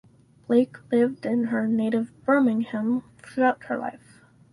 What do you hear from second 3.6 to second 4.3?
her life.